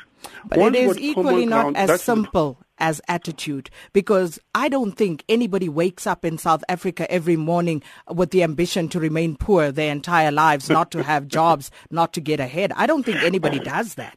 [0.49, 5.25] But Once it is equally not ground, as simple as attitude because I don't think
[5.29, 9.93] anybody wakes up in South Africa every morning with the ambition to remain poor their
[9.93, 12.73] entire lives, not to have jobs, not to get ahead.
[12.77, 14.17] I don't think anybody does that.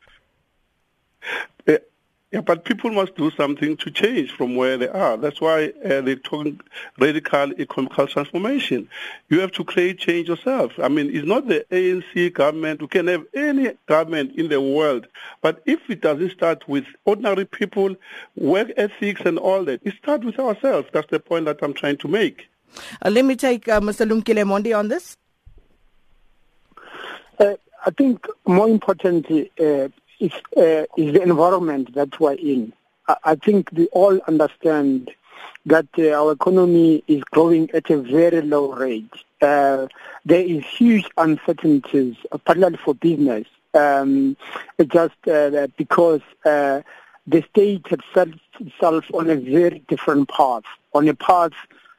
[1.67, 1.77] Eh,
[2.31, 5.17] Yeah, but people must do something to change from where they are.
[5.17, 6.47] That's why uh, they talk
[6.97, 8.87] radical economical transformation.
[9.27, 10.71] You have to create change yourself.
[10.81, 12.81] I mean, it's not the ANC government.
[12.81, 15.07] We can have any government in the world,
[15.41, 17.97] but if it doesn't start with ordinary people,
[18.37, 20.87] work ethics and all that, it starts with ourselves.
[20.93, 22.47] That's the point that I'm trying to make.
[23.01, 24.09] Uh, let me take uh, Mr.
[24.09, 25.17] Lumkile Mondi on this.
[27.37, 29.89] Uh, I think more importantly, uh,
[30.21, 32.73] is, uh, the environment that we're in.
[33.07, 35.11] I, I think we all understand
[35.65, 39.13] that uh, our economy is growing at a very low rate.
[39.41, 39.87] Uh,
[40.25, 44.37] there is huge uncertainties, uh, particularly for business, um,
[44.87, 46.81] just uh, because uh,
[47.27, 48.29] the state had set
[48.59, 51.53] itself on a very different path, on a path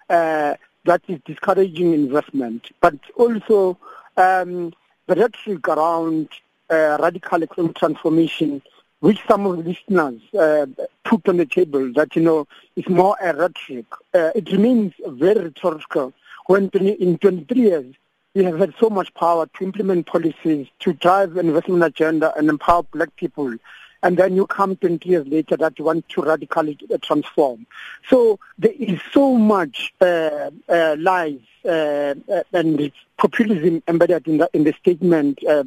[0.08, 3.78] that is discouraging investment, but also
[4.16, 4.72] um,
[5.06, 6.28] the rhetoric around
[6.72, 8.62] uh, radical economic transformation,
[9.00, 10.66] which some of the listeners uh,
[11.04, 13.87] put on the table, that, you know, is more a rhetoric.
[14.14, 16.12] Uh, it remains very rhetorical
[16.46, 17.94] when in 23 years
[18.35, 22.82] we have had so much power to implement policies, to drive investment agenda and empower
[22.85, 23.54] black people
[24.02, 27.66] and then you come 20 years later that you want to radically transform.
[28.08, 34.50] So there is so much uh, uh, lies uh, uh and populism embedded in the,
[34.52, 35.62] in the statement uh,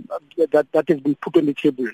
[0.52, 1.88] that, that has been put on the table.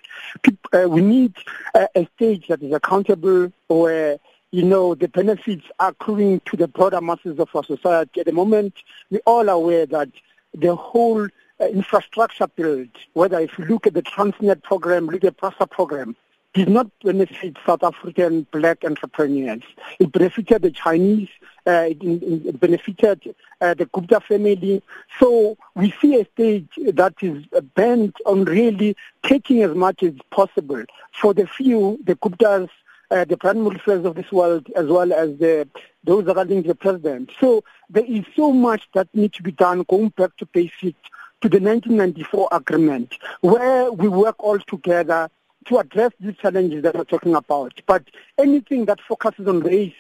[0.73, 1.35] Uh, we need
[1.75, 4.17] a stage that is accountable where
[4.51, 8.19] you know, the benefits are accruing to the broader masses of our society.
[8.19, 8.73] At the moment,
[9.09, 10.09] we're all aware that
[10.53, 11.23] the whole
[11.61, 15.67] uh, infrastructure build, whether if you look at the Transnet program, look at the PRASA
[15.67, 16.17] program,
[16.53, 19.63] did not benefit South African black entrepreneurs.
[19.99, 21.29] It benefited the Chinese,
[21.65, 24.83] uh, it, it, benefited uh, the Gupta family.
[25.19, 30.83] So we see a stage that is bent on really taking as much as possible
[31.13, 32.69] for the few, the Guptas,
[33.11, 35.67] uh, the prime ministers of this world, as well as the
[36.03, 37.29] those to the president.
[37.39, 40.99] So there is so much that needs to be done going back to basics
[41.41, 45.29] to the 1994 agreement, where we work all together
[45.65, 47.81] to address these challenges that we're talking about.
[47.85, 48.03] But
[48.37, 49.93] anything that focuses on race,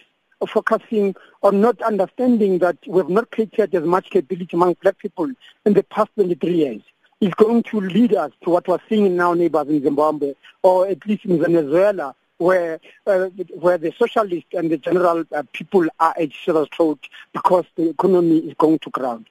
[0.47, 5.29] focusing on not understanding that we have not created as much capability among black people
[5.65, 6.81] in the past 23 years
[7.19, 10.87] is going to lead us to what we're seeing in our neighbors in Zimbabwe, or
[10.87, 13.25] at least in Venezuela, where uh,
[13.59, 18.39] where the socialists and the general uh, people are at other's throat because the economy
[18.39, 19.27] is going to ground.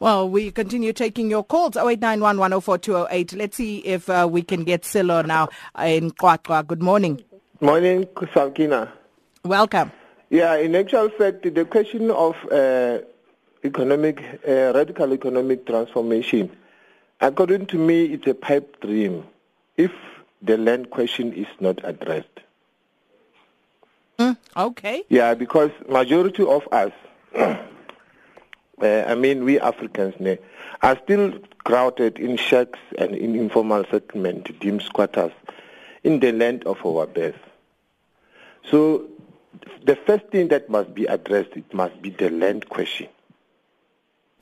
[0.00, 1.76] Well, we continue taking your calls.
[1.76, 2.50] 0891
[3.36, 6.66] Let's see if uh, we can get Silo now in QwaQwa.
[6.66, 7.22] Good morning.
[7.60, 8.92] Morning, Sakina.
[9.44, 9.92] Welcome.
[10.30, 13.00] Yeah, in actual fact, the question of uh,
[13.64, 16.50] economic, uh, radical economic transformation,
[17.20, 19.24] according to me, it's a pipe dream
[19.76, 19.92] if
[20.40, 22.40] the land question is not addressed.
[24.18, 25.04] Mm, okay.
[25.08, 26.92] Yeah, because majority of us
[28.80, 30.38] uh, I mean, we Africans ne,
[30.82, 35.32] are still crowded in shacks and in informal settlement, dim squatters,
[36.02, 37.36] in the land of our birth.
[38.70, 39.08] So
[39.84, 43.08] the first thing that must be addressed, it must be the land question.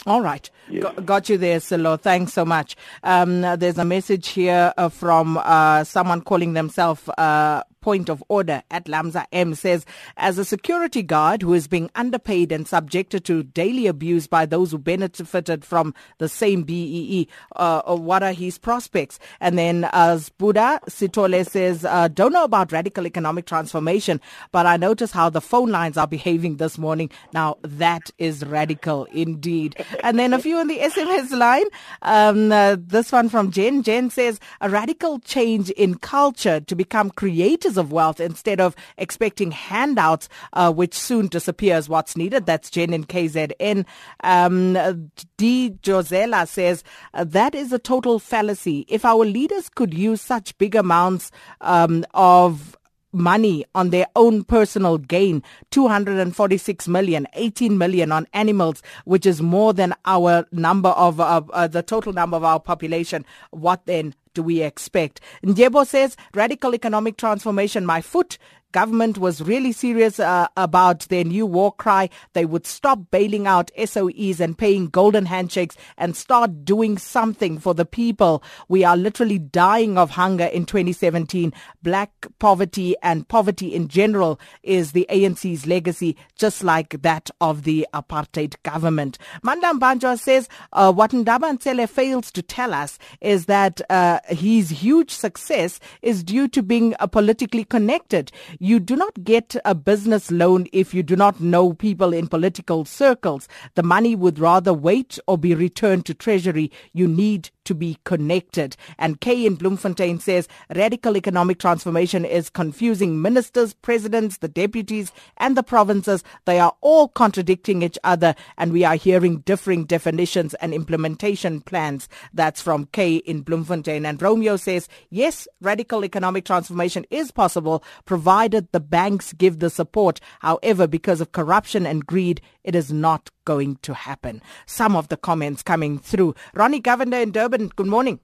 [0.06, 0.48] All right.
[0.70, 0.82] Yes.
[0.82, 1.98] Got, got, you there, Silo.
[1.98, 2.74] Thanks so much.
[3.02, 8.62] Um, there's a message here uh, from uh, someone calling themselves uh, point of order
[8.70, 13.42] at Lamza M says, as a security guard who is being underpaid and subjected to
[13.42, 18.58] daily abuse by those who benefited from the same BEE, uh, uh, what are his
[18.58, 19.18] prospects?
[19.40, 24.20] And then as Buddha Sitole says, uh, don't know about radical economic transformation,
[24.52, 27.10] but I notice how the phone lines are behaving this morning.
[27.32, 29.76] Now that is radical indeed.
[30.02, 31.66] And then a few on the SMS line.
[32.02, 33.82] Um, uh, this one from Jen.
[33.82, 39.50] Jen says, a radical change in culture to become creative of wealth instead of expecting
[39.50, 42.46] handouts, uh, which soon disappears what's needed.
[42.46, 43.86] That's Jen in KZN.
[44.22, 45.70] Um, D.
[45.82, 48.84] Josela says, uh, that is a total fallacy.
[48.88, 52.76] If our leaders could use such big amounts um, of
[53.12, 59.72] money on their own personal gain 246 million 18 million on animals which is more
[59.72, 64.42] than our number of uh, uh, the total number of our population what then do
[64.42, 65.20] we expect?
[65.44, 68.38] Njebo says radical economic transformation my foot
[68.72, 73.70] government was really serious uh, about their new war cry, they would stop bailing out
[73.76, 78.42] SOEs and paying golden handshakes and start doing something for the people.
[78.68, 81.52] We are literally dying of hunger in 2017.
[81.82, 87.86] Black poverty and poverty in general is the ANC's legacy, just like that of the
[87.92, 89.18] apartheid government.
[89.44, 95.10] Mandla Mbanjwa says uh, what Ndaba fails to tell us is that uh, his huge
[95.10, 98.30] success is due to being uh, politically connected.
[98.62, 102.84] You do not get a business loan if you do not know people in political
[102.84, 103.48] circles.
[103.74, 106.70] The money would rather wait or be returned to Treasury.
[106.92, 108.76] You need to be connected.
[108.98, 115.56] And Kay in Bloemfontein says radical economic transformation is confusing ministers, presidents, the deputies, and
[115.56, 116.24] the provinces.
[116.46, 122.08] They are all contradicting each other, and we are hearing differing definitions and implementation plans.
[122.34, 124.04] That's from Kay in Bloemfontein.
[124.04, 130.18] And Romeo says, yes, radical economic transformation is possible, provided the banks give the support.
[130.40, 134.40] However, because of corruption and greed, it is not going to happen.
[134.80, 136.30] Some of the comments coming through.
[136.54, 138.20] Ronnie Govender in Durban, good morning.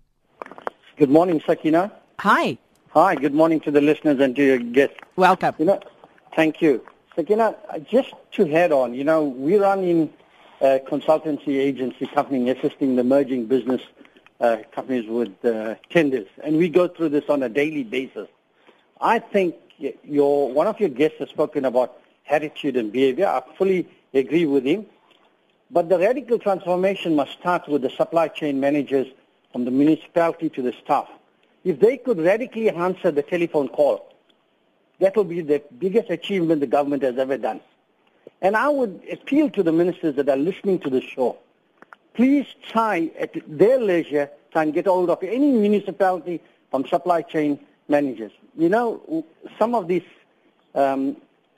[0.97, 1.83] Good morning, Sakina.
[2.20, 2.59] Hi.
[2.91, 4.99] Hi, good morning to the listeners and to your guests.
[5.16, 5.55] Welcome.
[5.59, 5.81] You know,
[6.37, 6.72] thank you.
[7.16, 7.57] Sakina,
[7.91, 10.11] just to head on, you know, we run in
[10.61, 13.83] a consultancy agency company assisting the emerging business
[14.41, 18.29] uh, companies with uh, tenders, and we go through this on a daily basis.
[19.01, 19.57] I think
[20.05, 23.27] your one of your guests has spoken about attitude and behavior.
[23.27, 24.87] I fully agree with him.
[25.71, 29.09] But the radical transformation must start with the supply chain managers
[29.53, 31.09] from the municipality to the staff.
[31.64, 34.14] If they could radically answer the telephone call,
[35.01, 37.61] that will be the biggest achievement the government has ever done.
[38.41, 41.39] And I would appeal to the ministers that are listening to the show,
[42.14, 46.41] please try at their leisure try and get hold of any municipality
[46.71, 47.59] from supply chain
[47.89, 48.33] managers.
[48.57, 49.25] You know,
[49.59, 50.05] some of these
[50.75, 51.17] um,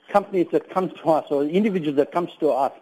[0.09, 2.73] companies that come to us or individuals that comes to us,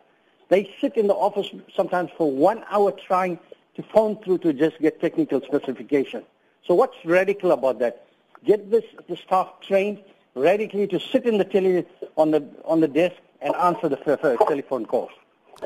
[0.50, 3.40] they sit in the office sometimes for one hour trying
[3.76, 6.24] to phone through to just get technical specification.
[6.66, 8.08] So what's radical about that?
[8.46, 10.00] Get this the staff trained
[10.36, 11.86] radically to sit in the tele
[12.18, 15.12] on the on the desk and answer the telephone calls.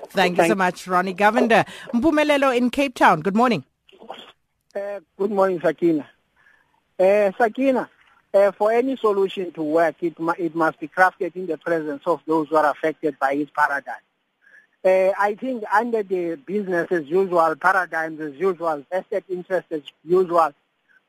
[0.10, 1.68] Thank you so much, Ronnie Govender.
[1.94, 3.22] Mpumelelo in Cape Town.
[3.22, 3.66] Good morning.
[4.74, 6.08] Uh, good morning, Sakina.
[6.98, 7.90] Uh, Sakina,
[8.34, 12.22] uh, for any solution to work, it, it must be crafted in the presence of
[12.26, 13.96] those who are affected by its paradigm.
[14.84, 20.54] Uh, I think under the business as usual, paradigms as usual, vested interest as usual,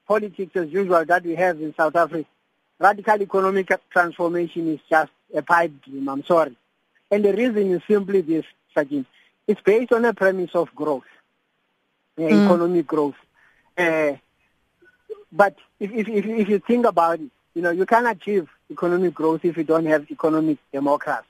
[0.07, 2.29] politics as usual that we have in South Africa,
[2.79, 6.55] radical economic transformation is just a pipe dream, I'm sorry.
[7.11, 8.45] And the reason is simply this,
[8.77, 9.07] Sajin.
[9.47, 11.05] It's based on a premise of growth,
[12.19, 12.45] uh, mm.
[12.45, 13.17] economic growth.
[13.77, 14.13] Uh,
[15.33, 19.15] but if, if, if, if you think about it, you know, you can't achieve economic
[19.15, 21.27] growth if you don't have economic democracy.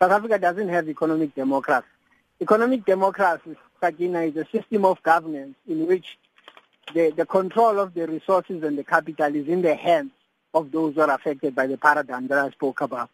[0.00, 1.86] South Africa doesn't have economic democracy.
[2.40, 6.16] Economic democracy, Sakina, is a system of governance in which
[6.94, 10.10] the, the control of the resources and the capital is in the hands
[10.54, 13.10] of those who are affected by the paradigm that I spoke about.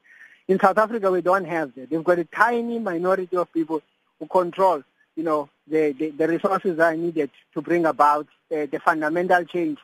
[0.47, 1.91] In South Africa, we don't have that.
[1.91, 3.83] They've got a tiny minority of people
[4.21, 4.85] who control,
[5.17, 9.45] you know, the, the, the resources that are needed to bring about uh, the fundamental
[9.45, 9.79] change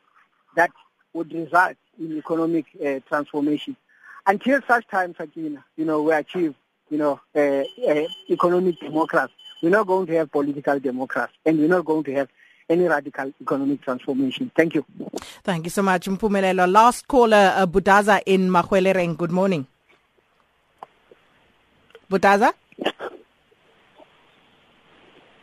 [0.55, 0.71] that
[1.13, 3.77] would result in economic uh, transformation.
[4.25, 6.55] Until such time, Sakina, you know, we achieve,
[6.93, 9.33] you know, uh, uh, economic democracy.
[9.63, 12.29] We're not going to have political democracy, and we're not going to have
[12.69, 14.51] any radical economic transformation.
[14.55, 14.85] Thank you.
[15.43, 16.71] Thank you so much, Mpumelelo.
[16.71, 19.17] Last caller, uh, Budaza in Mahwelereng.
[19.17, 19.67] Good morning.
[22.11, 22.53] Budaza?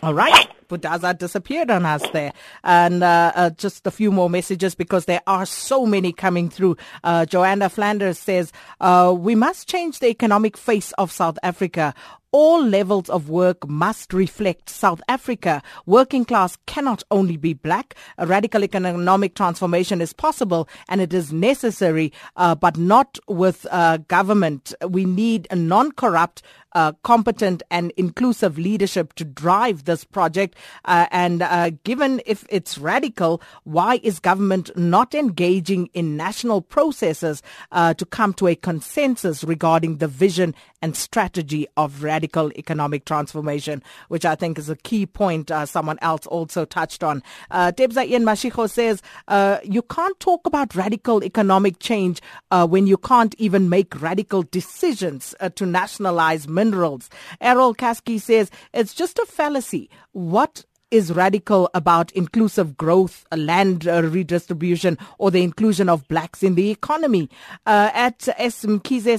[0.04, 0.48] All right.
[0.70, 2.32] Budaza disappeared on us there.
[2.64, 6.78] And uh, uh, just a few more messages because there are so many coming through.
[7.04, 11.94] Uh, Joanna Flanders says, uh, we must change the economic face of South Africa
[12.32, 15.64] all levels of work must reflect South Africa.
[15.86, 17.96] Working class cannot only be black.
[18.18, 23.98] A radical economic transformation is possible and it is necessary, uh, but not with uh,
[23.98, 24.74] government.
[24.88, 26.44] We need a non-corrupt
[26.74, 30.56] uh, competent and inclusive leadership to drive this project.
[30.86, 37.42] Uh, and uh, given if it's radical, why is government not engaging in national processes
[37.72, 43.84] uh, to come to a consensus regarding the vision and strategy of radical economic transformation,
[44.08, 47.22] which I think is a key point uh, someone else also touched on.
[47.52, 52.88] Uh, Tebza Ian Mashiko says, uh, you can't talk about radical economic change uh, when
[52.88, 57.10] you can't even make radical decisions to nationalize minerals.
[57.42, 59.90] Errol Kasky says, it's just a fallacy.
[60.12, 66.56] What is radical about inclusive growth, land uh, redistribution, or the inclusion of blacks in
[66.56, 67.30] the economy.
[67.66, 68.66] Uh, at S.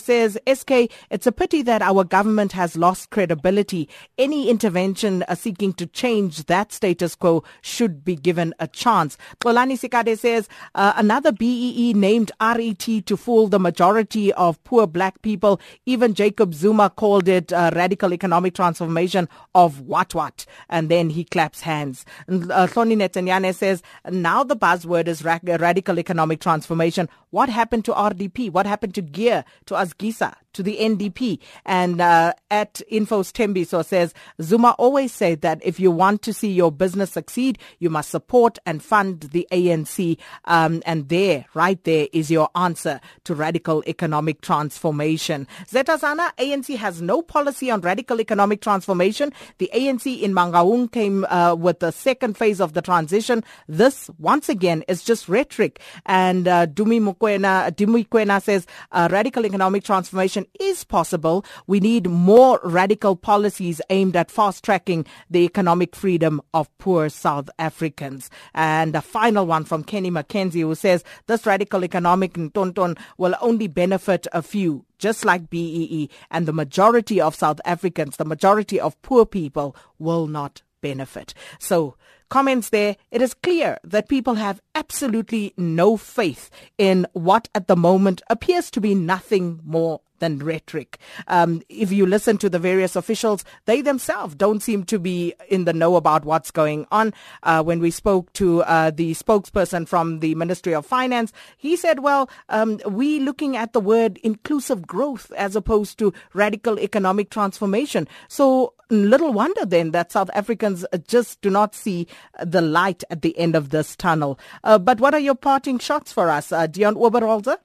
[0.02, 0.72] Says, SK,
[1.10, 3.88] it's a pity that our government has lost credibility.
[4.18, 9.16] Any intervention uh, seeking to change that status quo should be given a chance.
[9.40, 15.22] Kolani Sikade says, uh, another BEE named RET to fool the majority of poor black
[15.22, 15.60] people.
[15.86, 20.46] Even Jacob Zuma called it uh, radical economic transformation of what what.
[20.68, 22.04] And then he claps hands.
[22.28, 27.08] Uh, Netanyahu says, now the buzzword is ra- radical economic transformation.
[27.30, 28.50] What happened to RDP?
[28.50, 31.38] What happened to GEAR, to Asgisa, to the NDP?
[31.64, 36.50] And uh, at Infos Tembiso says, Zuma always said that if you want to see
[36.50, 40.18] your business succeed, you must support and fund the ANC.
[40.46, 45.46] Um, and there, right there, is your answer to radical economic transformation.
[45.66, 49.32] Zetazana, ANC has no policy on radical economic transformation.
[49.58, 53.44] The ANC in Mangaung came uh, with the second phase of the transition.
[53.68, 55.80] This, once again, is just rhetoric.
[56.06, 61.44] And uh, Dumi Mukwena, Dumi Kwena says uh, radical economic transformation is possible.
[61.66, 67.50] We need more radical policies aimed at fast tracking the economic freedom of poor South
[67.58, 68.30] Africans.
[68.54, 73.68] And a final one from Kenny McKenzie who says this radical economic tonton will only
[73.68, 79.00] benefit a few just like BEE, and the majority of South Africans, the majority of
[79.02, 81.34] poor people will not benefit.
[81.58, 81.96] So,
[82.28, 87.76] comments there, it is clear that people have absolutely no faith in what at the
[87.76, 90.98] moment appears to be nothing more than rhetoric.
[91.26, 95.64] Um, if you listen to the various officials, they themselves don't seem to be in
[95.64, 97.12] the know about what's going on.
[97.42, 102.00] Uh, when we spoke to uh, the spokesperson from the Ministry of Finance, he said,
[102.00, 108.06] well, um, we looking at the word inclusive growth as opposed to radical economic transformation.
[108.28, 112.06] So little wonder then that South Africans just do not see
[112.42, 114.38] the light at the end of this tunnel.
[114.64, 117.56] Uh, but what are your parting shots for us, uh, Deon Oberholzer?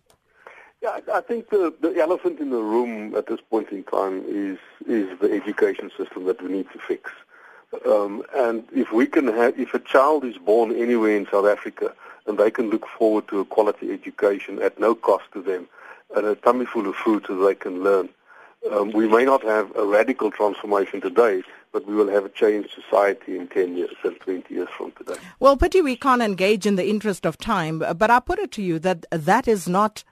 [0.81, 4.59] Yeah, I think the, the elephant in the room at this point in time is
[4.87, 7.09] is the education system that we need to fix.
[7.87, 11.93] Um, and if we can have, if a child is born anywhere in South Africa
[12.27, 15.67] and they can look forward to a quality education at no cost to them
[16.15, 18.09] and a tummy full of food so they can learn,
[18.71, 22.71] um, we may not have a radical transformation today, but we will have a changed
[22.71, 25.15] society in 10 years and 20 years from today.
[25.39, 28.61] Well, pity we can't engage in the interest of time, but I put it to
[28.61, 30.03] you that that is not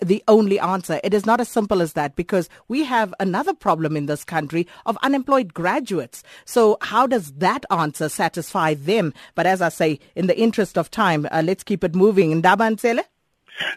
[0.00, 1.00] the only answer.
[1.04, 4.66] It is not as simple as that because we have another problem in this country
[4.86, 6.22] of unemployed graduates.
[6.44, 9.14] So how does that answer satisfy them?
[9.34, 12.42] But as I say, in the interest of time, uh, let's keep it moving.
[12.42, 13.04] Ndaba Ntsele?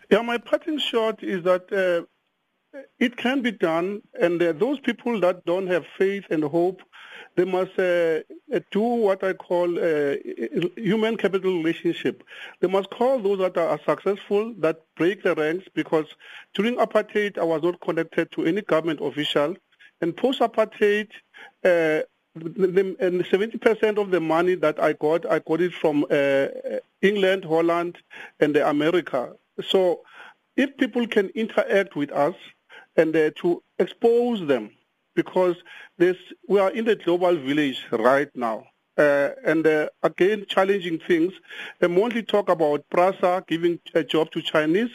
[0.10, 2.06] Yeah, my parting shot is that uh,
[3.00, 6.82] it can be done, and those people that don't have faith and hope
[7.38, 8.22] they must uh,
[8.54, 10.16] uh, do what I call uh,
[10.76, 12.24] human capital relationship.
[12.62, 16.08] They must call those that are successful, that break the ranks, because
[16.56, 19.56] during apartheid I was not connected to any government official,
[20.02, 21.10] and post-apartheid,
[21.64, 22.02] uh,
[22.36, 26.48] and 70% of the money that I got, I got it from uh,
[27.04, 28.00] England, Holland,
[28.40, 29.34] and America.
[29.64, 30.02] So
[30.56, 32.36] if people can interact with us
[32.98, 34.72] and uh, to expose them
[35.16, 35.56] because
[35.98, 36.18] this,
[36.48, 38.66] we are in the global village right now.
[38.98, 41.32] Uh, and uh, again, challenging things.
[41.82, 44.90] And when monthly talk about PRASA giving a job to Chinese.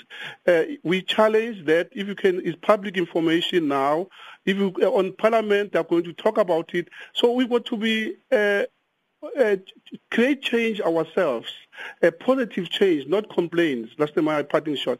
[0.46, 4.08] Uh, we challenge that if you can, it's public information now.
[4.44, 6.88] If you, uh, on Parliament, they're going to talk about it.
[7.12, 8.64] So we want to be uh,
[9.38, 9.56] uh,
[10.10, 11.52] create change ourselves,
[12.02, 13.92] a positive change, not complaints.
[13.98, 14.98] That's my parting shot.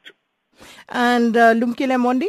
[0.88, 2.28] And uh, Lumkile Mondi?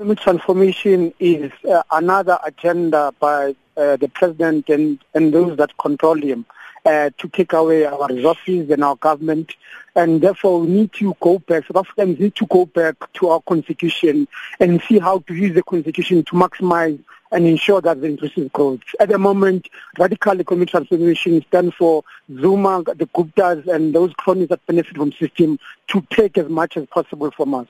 [0.00, 6.16] Economic transformation is uh, another agenda by uh, the president and, and those that control
[6.16, 6.46] him.
[6.84, 9.54] uh, to take away our resources and our government.
[9.94, 13.40] And therefore, we need to go back, South Africans need to go back to our
[13.42, 14.28] constitution
[14.58, 16.98] and see how to use the constitution to maximize
[17.32, 18.80] and ensure that the inclusive growth.
[18.98, 22.02] At the moment, radical economic transformation stands for
[22.40, 26.86] Zuma, the Guptas, and those cronies that benefit from system to take as much as
[26.86, 27.68] possible from us.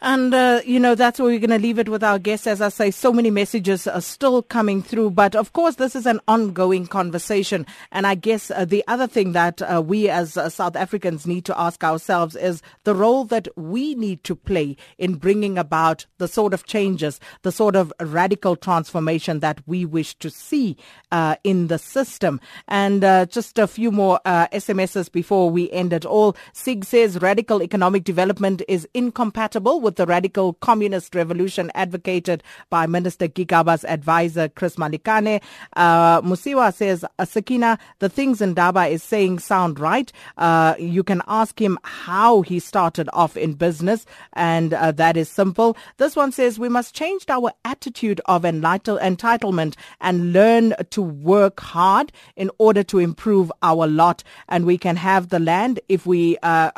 [0.00, 2.46] And, uh, you know, that's where we're going to leave it with our guests.
[2.46, 5.10] As I say, so many messages are still coming through.
[5.10, 7.66] But of course, this is an ongoing conversation.
[7.90, 11.44] And I guess uh, the other thing that uh, we as uh, South Africans need
[11.46, 16.28] to ask ourselves is the role that we need to play in bringing about the
[16.28, 20.76] sort of changes, the sort of radical transformation that we wish to see
[21.10, 22.40] uh, in the system.
[22.68, 26.36] And uh, just a few more SMSs before we end it all.
[26.52, 33.28] SIG says radical economic development is incompatible with the radical communist revolution advocated by Minister
[33.28, 35.42] Gigaba's advisor, Chris Malikane.
[35.76, 40.12] Uh, Musiwa says, uh, Sakina, the things Ndaba is saying sound right.
[40.36, 45.28] Uh, you can ask him how he started off in business, and uh, that is
[45.28, 45.76] simple.
[45.96, 52.12] This one says, we must change our attitude of entitlement and learn to work hard
[52.36, 54.22] in order to improve our lot.
[54.48, 56.70] And we can have the land if we uh,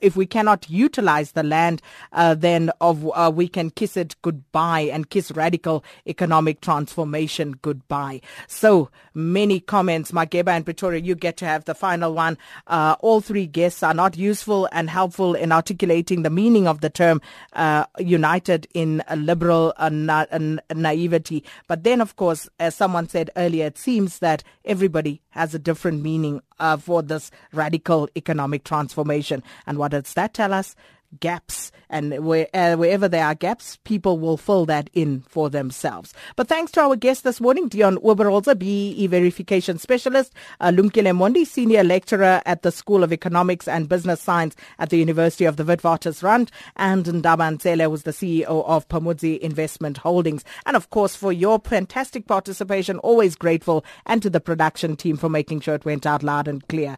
[0.00, 1.82] if we cannot utilize the land,
[2.12, 8.20] uh, then of uh, we can kiss it goodbye and kiss radical economic transformation goodbye.
[8.46, 11.00] So many comments, Mageba and Pretoria.
[11.00, 12.38] You get to have the final one.
[12.66, 16.90] Uh, all three guests are not useful and helpful in articulating the meaning of the
[16.90, 17.20] term
[17.52, 20.26] uh, united in liberal na-
[20.74, 21.44] naivety.
[21.66, 26.02] But then, of course, as someone said earlier, it seems that everybody has a different
[26.02, 29.42] meaning uh, Uh, for this radical economic transformation.
[29.66, 30.76] And what does that tell us?
[31.18, 36.14] Gaps and where, uh, wherever there are gaps, people will fill that in for themselves.
[36.36, 41.44] But thanks to our guest this morning, Deon Oberholzer, BEE verification specialist, uh, Lumkile Mondi,
[41.44, 45.64] senior lecturer at the School of Economics and Business Science at the University of the
[45.64, 50.44] Witwatersrand, and Ndaba Ntsele was the CEO of Pamodzi Investment Holdings.
[50.64, 55.28] And of course, for your fantastic participation, always grateful, and to the production team for
[55.28, 56.96] making sure it went out loud and clear.